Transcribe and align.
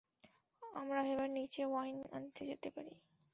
আমরা 0.63 0.99
এবার 1.05 1.29
নীচে 1.29 1.63
ওয়াইন 1.65 1.97
আনতে 2.13 2.41
যেতে 2.45 2.69
পারি। 2.75 2.93